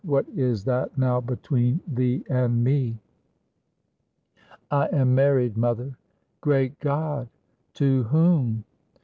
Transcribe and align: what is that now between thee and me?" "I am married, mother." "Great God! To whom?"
what 0.03 0.25
is 0.35 0.63
that 0.63 0.97
now 0.97 1.21
between 1.21 1.79
thee 1.87 2.23
and 2.27 2.63
me?" 2.63 2.97
"I 4.71 4.87
am 4.87 5.13
married, 5.13 5.55
mother." 5.55 5.95
"Great 6.39 6.79
God! 6.79 7.29
To 7.75 8.01
whom?" 8.05 8.63